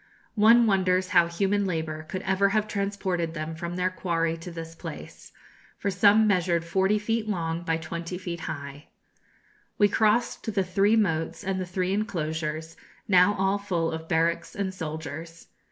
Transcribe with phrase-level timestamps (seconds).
[0.33, 4.73] One wonders how human labour could ever have transported them from their quarry to this
[4.73, 5.31] place,
[5.77, 7.27] for some measured 40 ft.
[7.27, 8.39] long by 20 ft.
[8.39, 8.87] high.
[9.77, 12.75] We crossed the three moats and the three enclosures,
[13.07, 15.45] now all full of barracks and soldiers.